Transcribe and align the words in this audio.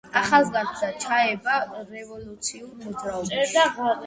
ახალგაზრდა 0.19 0.87
ჩაება 1.03 1.59
რევოლუციურ 1.91 2.73
მოძრაობაში. 2.81 3.69